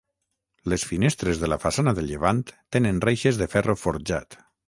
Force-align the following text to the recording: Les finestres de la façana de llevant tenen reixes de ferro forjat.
Les 0.71 0.85
finestres 0.91 1.41
de 1.43 1.49
la 1.53 1.59
façana 1.65 1.93
de 1.99 2.05
llevant 2.07 2.41
tenen 2.77 3.03
reixes 3.07 3.39
de 3.43 3.51
ferro 3.55 3.79
forjat. 3.83 4.43